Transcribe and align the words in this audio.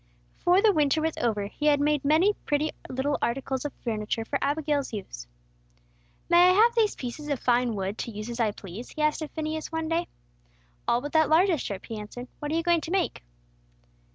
Before 0.39 0.63
the 0.63 0.73
winter 0.73 0.99
was 0.99 1.15
over, 1.17 1.45
he 1.45 1.67
had 1.67 1.79
made 1.79 2.03
many 2.03 2.33
pretty 2.33 2.71
little 2.89 3.19
articles 3.21 3.65
of 3.65 3.73
furniture 3.83 4.25
for 4.25 4.39
Abigail's 4.41 4.91
use. 4.91 5.27
"May 6.27 6.49
I 6.49 6.53
have 6.53 6.73
these 6.73 6.95
pieces 6.95 7.27
of 7.27 7.39
fine 7.39 7.75
wood 7.75 7.99
to 7.99 8.09
use 8.11 8.27
as 8.27 8.39
I 8.39 8.49
please?" 8.49 8.89
he 8.89 9.03
asked 9.03 9.21
of 9.21 9.29
Phineas, 9.29 9.71
one 9.71 9.89
day. 9.89 10.07
"All 10.87 11.01
but 11.01 11.11
that 11.11 11.29
largest 11.29 11.65
strip," 11.65 11.85
he 11.85 11.99
answered. 11.99 12.27
"What 12.39 12.51
are 12.51 12.55
you 12.55 12.63
going 12.63 12.81
to 12.81 12.89
make?" 12.89 13.21